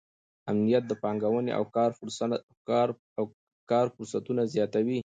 امنیت 0.51 0.83
د 0.87 0.93
پانګونې 1.03 1.51
او 1.57 1.63
کار 3.75 3.87
فرصتونه 3.97 4.41
زیاتوي. 4.53 4.99